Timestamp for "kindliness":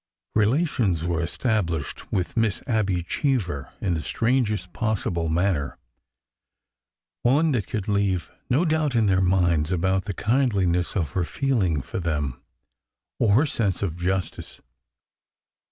10.15-10.95